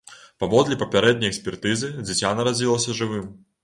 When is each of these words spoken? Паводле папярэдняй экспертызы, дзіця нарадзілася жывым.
Паводле 0.43 0.77
папярэдняй 0.85 1.31
экспертызы, 1.33 1.93
дзіця 2.11 2.37
нарадзілася 2.43 3.01
жывым. 3.03 3.35